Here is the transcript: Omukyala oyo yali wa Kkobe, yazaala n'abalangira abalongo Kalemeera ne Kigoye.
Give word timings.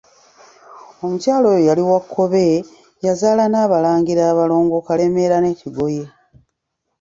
Omukyala 1.03 1.45
oyo 1.51 1.61
yali 1.69 1.83
wa 1.89 1.99
Kkobe, 2.03 2.45
yazaala 3.05 3.43
n'abalangira 3.49 4.21
abalongo 4.31 4.75
Kalemeera 4.87 5.37
ne 5.41 5.51
Kigoye. 5.59 6.03